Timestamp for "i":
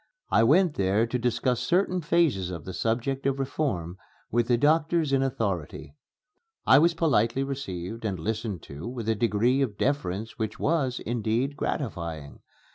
0.31-0.41, 6.65-6.79